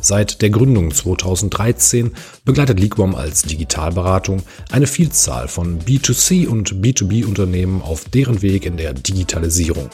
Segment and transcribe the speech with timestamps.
[0.00, 2.12] Seit der Gründung 2013
[2.44, 8.94] begleitet Liquam als Digitalberatung eine Vielzahl von B2C und B2B-Unternehmen auf deren Weg in der
[8.94, 9.90] Digitalisierung.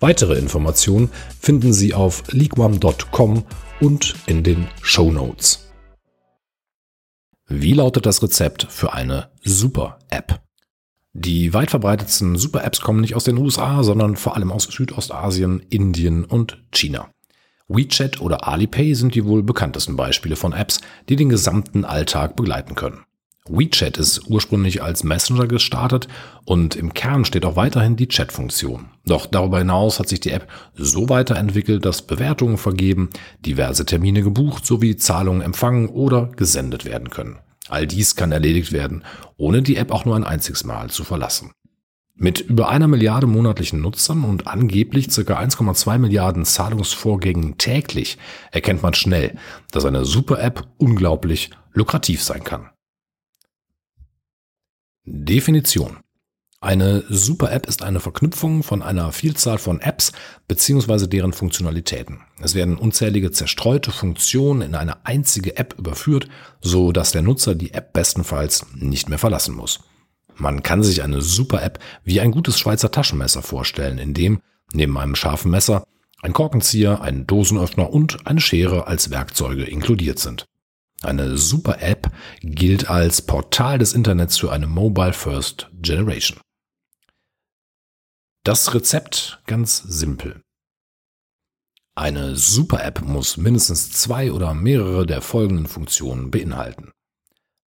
[0.00, 1.10] Weitere Informationen
[1.40, 3.44] finden Sie auf liquam.com
[3.80, 5.68] und in den Show Notes.
[7.48, 10.40] Wie lautet das Rezept für eine Super-App?
[11.12, 16.24] Die weit verbreitetsten Super-Apps kommen nicht aus den USA, sondern vor allem aus Südostasien, Indien
[16.24, 17.10] und China.
[17.68, 22.74] WeChat oder Alipay sind die wohl bekanntesten Beispiele von Apps, die den gesamten Alltag begleiten
[22.74, 23.04] können.
[23.48, 26.06] WeChat ist ursprünglich als Messenger gestartet
[26.44, 28.90] und im Kern steht auch weiterhin die Chat-Funktion.
[29.04, 33.10] Doch darüber hinaus hat sich die App so weiterentwickelt, dass Bewertungen vergeben,
[33.44, 37.38] diverse Termine gebucht sowie Zahlungen empfangen oder gesendet werden können.
[37.68, 39.04] All dies kann erledigt werden,
[39.36, 41.52] ohne die App auch nur ein einziges Mal zu verlassen.
[42.22, 45.40] Mit über einer Milliarde monatlichen Nutzern und angeblich ca.
[45.40, 48.16] 1,2 Milliarden Zahlungsvorgängen täglich
[48.52, 49.36] erkennt man schnell,
[49.72, 52.70] dass eine Super-App unglaublich lukrativ sein kann.
[55.04, 55.96] Definition.
[56.60, 60.12] Eine Super-App ist eine Verknüpfung von einer Vielzahl von Apps
[60.46, 61.08] bzw.
[61.08, 62.20] deren Funktionalitäten.
[62.40, 66.28] Es werden unzählige zerstreute Funktionen in eine einzige App überführt,
[66.60, 69.80] so dass der Nutzer die App bestenfalls nicht mehr verlassen muss.
[70.36, 74.40] Man kann sich eine Super-App wie ein gutes Schweizer Taschenmesser vorstellen, in dem
[74.72, 75.84] neben einem scharfen Messer
[76.22, 80.46] ein Korkenzieher, ein Dosenöffner und eine Schere als Werkzeuge inkludiert sind.
[81.02, 86.38] Eine Super-App gilt als Portal des Internets für eine Mobile First Generation.
[88.44, 90.42] Das Rezept ganz simpel.
[91.94, 96.92] Eine Super-App muss mindestens zwei oder mehrere der folgenden Funktionen beinhalten.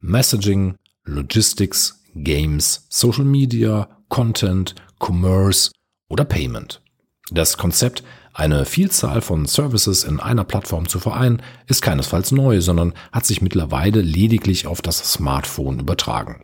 [0.00, 5.70] Messaging, Logistics, Games, Social Media, Content, Commerce
[6.08, 6.82] oder Payment.
[7.30, 12.92] Das Konzept, eine Vielzahl von Services in einer Plattform zu vereinen, ist keinesfalls neu, sondern
[13.12, 16.42] hat sich mittlerweile lediglich auf das Smartphone übertragen.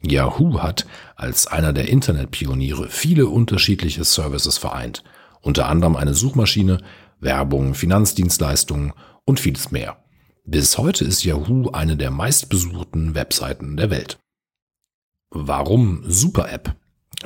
[0.00, 0.86] Yahoo hat
[1.16, 5.02] als einer der Internetpioniere viele unterschiedliche Services vereint,
[5.40, 6.82] unter anderem eine Suchmaschine,
[7.20, 8.92] Werbung, Finanzdienstleistungen
[9.24, 9.96] und vieles mehr.
[10.44, 14.18] Bis heute ist Yahoo eine der meistbesuchten Webseiten der Welt.
[15.30, 16.74] Warum Super App?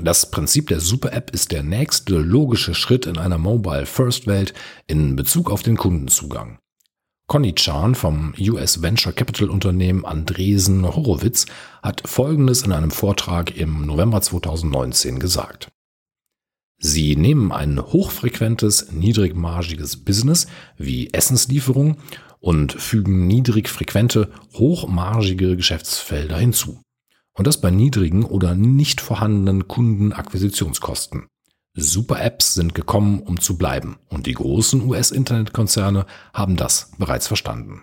[0.03, 4.55] Das Prinzip der Super App ist der nächste logische Schritt in einer Mobile First Welt
[4.89, 6.59] in Bezug auf den Kundenzugang.
[7.29, 11.47] Conny Chan vom US Venture Capital Unternehmen Andresen Horowitz
[11.83, 15.71] hat Folgendes in einem Vortrag im November 2019 gesagt.
[16.79, 21.99] Sie nehmen ein hochfrequentes, niedrigmargiges Business wie Essenslieferung
[22.41, 26.83] und fügen niedrigfrequente, hochmargige Geschäftsfelder hinzu.
[27.35, 31.27] Und das bei niedrigen oder nicht vorhandenen Kundenakquisitionskosten.
[31.75, 33.99] Super-Apps sind gekommen, um zu bleiben.
[34.09, 37.83] Und die großen US-Internetkonzerne haben das bereits verstanden.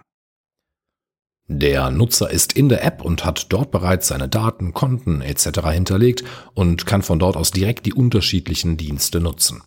[1.48, 5.62] Der Nutzer ist in der App und hat dort bereits seine Daten, Konten etc.
[5.72, 6.24] hinterlegt
[6.54, 9.64] und kann von dort aus direkt die unterschiedlichen Dienste nutzen.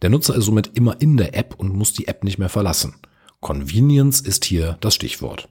[0.00, 2.94] Der Nutzer ist somit immer in der App und muss die App nicht mehr verlassen.
[3.40, 5.48] Convenience ist hier das Stichwort.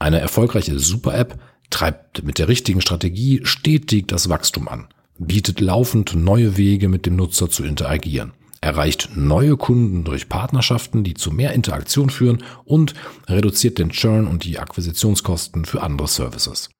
[0.00, 1.38] Eine erfolgreiche Super-App
[1.70, 4.88] treibt mit der richtigen Strategie stetig das Wachstum an,
[5.18, 11.14] bietet laufend neue Wege mit dem Nutzer zu interagieren, erreicht neue Kunden durch Partnerschaften, die
[11.14, 12.94] zu mehr Interaktion führen und
[13.28, 16.70] reduziert den Churn und die Akquisitionskosten für andere Services.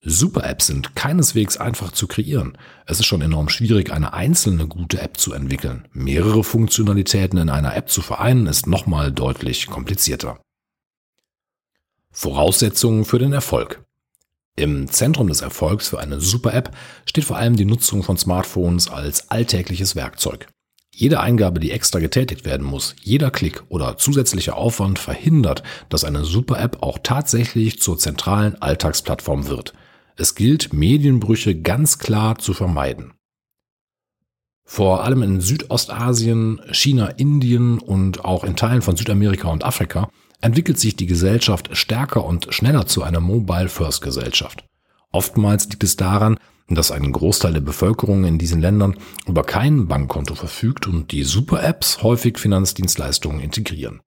[0.00, 2.56] Super-Apps sind keineswegs einfach zu kreieren.
[2.86, 5.88] Es ist schon enorm schwierig, eine einzelne gute App zu entwickeln.
[5.92, 10.40] Mehrere Funktionalitäten in einer App zu vereinen, ist nochmal deutlich komplizierter.
[12.12, 13.84] Voraussetzungen für den Erfolg.
[14.58, 16.74] Im Zentrum des Erfolgs für eine Super-App
[17.06, 20.48] steht vor allem die Nutzung von Smartphones als alltägliches Werkzeug.
[20.92, 26.24] Jede Eingabe, die extra getätigt werden muss, jeder Klick oder zusätzlicher Aufwand verhindert, dass eine
[26.24, 29.74] Super-App auch tatsächlich zur zentralen Alltagsplattform wird.
[30.16, 33.12] Es gilt, Medienbrüche ganz klar zu vermeiden.
[34.64, 40.10] Vor allem in Südostasien, China, Indien und auch in Teilen von Südamerika und Afrika
[40.40, 44.64] entwickelt sich die Gesellschaft stärker und schneller zu einer Mobile-First-Gesellschaft.
[45.10, 46.38] Oftmals liegt es daran,
[46.68, 48.96] dass ein Großteil der Bevölkerung in diesen Ländern
[49.26, 54.00] über kein Bankkonto verfügt und die Super-Apps häufig Finanzdienstleistungen integrieren.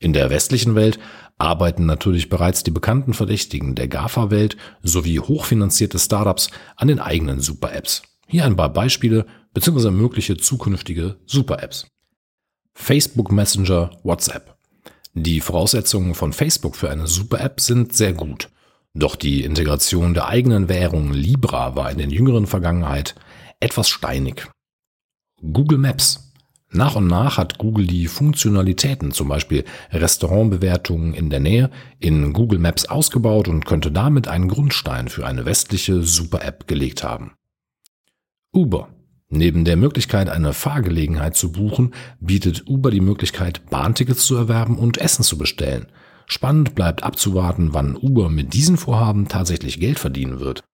[0.00, 1.00] In der westlichen Welt
[1.38, 8.02] arbeiten natürlich bereits die bekannten Verdächtigen der GAFA-Welt sowie hochfinanzierte Startups an den eigenen Super-Apps.
[8.28, 9.90] Hier ein paar Beispiele bzw.
[9.90, 11.88] mögliche zukünftige Super-Apps.
[12.74, 14.57] Facebook Messenger, WhatsApp.
[15.14, 18.50] Die Voraussetzungen von Facebook für eine Super-App sind sehr gut.
[18.94, 23.14] Doch die Integration der eigenen Währung Libra war in der jüngeren Vergangenheit
[23.60, 24.46] etwas steinig.
[25.40, 26.32] Google Maps.
[26.70, 32.58] Nach und nach hat Google die Funktionalitäten, zum Beispiel Restaurantbewertungen in der Nähe, in Google
[32.58, 37.32] Maps ausgebaut und könnte damit einen Grundstein für eine westliche Super-App gelegt haben.
[38.52, 38.88] Uber.
[39.30, 44.96] Neben der Möglichkeit, eine Fahrgelegenheit zu buchen, bietet Uber die Möglichkeit, Bahntickets zu erwerben und
[44.96, 45.86] Essen zu bestellen.
[46.26, 50.64] Spannend bleibt abzuwarten, wann Uber mit diesen Vorhaben tatsächlich Geld verdienen wird.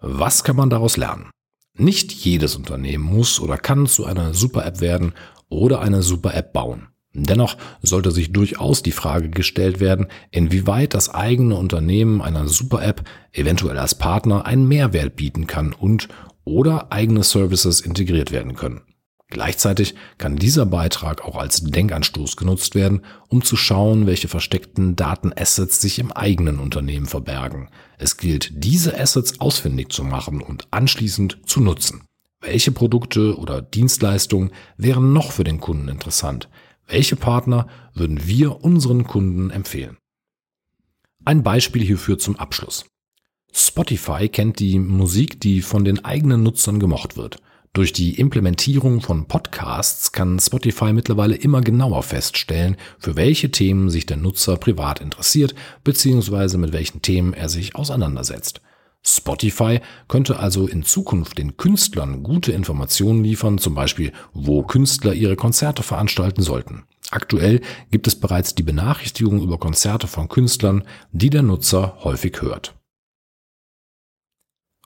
[0.00, 1.30] Was kann man daraus lernen?
[1.76, 5.14] Nicht jedes Unternehmen muss oder kann zu einer Super-App werden
[5.48, 6.88] oder eine Super-App bauen.
[7.14, 13.78] Dennoch sollte sich durchaus die Frage gestellt werden, inwieweit das eigene Unternehmen einer Super-App eventuell
[13.78, 16.08] als Partner einen Mehrwert bieten kann und
[16.44, 18.82] oder eigene Services integriert werden können.
[19.28, 25.80] Gleichzeitig kann dieser Beitrag auch als Denkanstoß genutzt werden, um zu schauen, welche versteckten Datenassets
[25.80, 27.68] sich im eigenen Unternehmen verbergen.
[27.96, 32.02] Es gilt, diese Assets ausfindig zu machen und anschließend zu nutzen.
[32.40, 36.48] Welche Produkte oder Dienstleistungen wären noch für den Kunden interessant?
[36.86, 39.96] Welche Partner würden wir unseren Kunden empfehlen?
[41.24, 42.84] Ein Beispiel hierfür zum Abschluss.
[43.52, 47.38] Spotify kennt die Musik, die von den eigenen Nutzern gemocht wird.
[47.72, 54.06] Durch die Implementierung von Podcasts kann Spotify mittlerweile immer genauer feststellen, für welche Themen sich
[54.06, 56.56] der Nutzer privat interessiert bzw.
[56.56, 58.60] mit welchen Themen er sich auseinandersetzt.
[59.06, 65.36] Spotify könnte also in Zukunft den Künstlern gute Informationen liefern, zum Beispiel wo Künstler ihre
[65.36, 66.84] Konzerte veranstalten sollten.
[67.10, 67.60] Aktuell
[67.90, 72.74] gibt es bereits die Benachrichtigung über Konzerte von Künstlern, die der Nutzer häufig hört.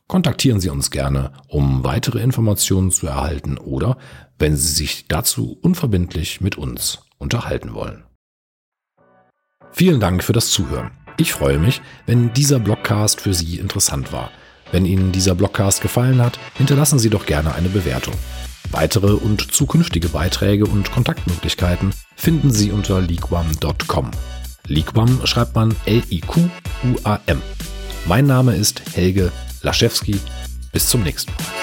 [0.08, 3.98] Kontaktieren Sie uns gerne, um weitere Informationen zu erhalten oder
[4.38, 8.04] wenn Sie sich dazu unverbindlich mit uns unterhalten wollen.
[9.70, 10.97] Vielen Dank für das Zuhören.
[11.20, 14.30] Ich freue mich, wenn dieser Blogcast für Sie interessant war.
[14.70, 18.14] Wenn Ihnen dieser Blogcast gefallen hat, hinterlassen Sie doch gerne eine Bewertung.
[18.70, 24.12] Weitere und zukünftige Beiträge und Kontaktmöglichkeiten finden Sie unter liquam.com.
[24.68, 27.42] Liquam schreibt man L-I-Q-U-A-M.
[28.06, 29.32] Mein Name ist Helge
[29.62, 30.20] Laschewski.
[30.72, 31.57] Bis zum nächsten Mal.